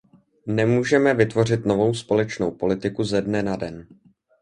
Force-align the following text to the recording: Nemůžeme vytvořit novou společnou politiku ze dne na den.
Nemůžeme 0.47 1.13
vytvořit 1.13 1.65
novou 1.65 1.93
společnou 1.93 2.51
politiku 2.51 3.03
ze 3.03 3.21
dne 3.21 3.43
na 3.43 3.55
den. 3.55 3.87